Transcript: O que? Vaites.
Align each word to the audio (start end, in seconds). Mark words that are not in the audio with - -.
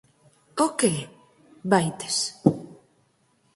O 0.65 0.67
que? 0.79 0.93
Vaites. 1.71 2.17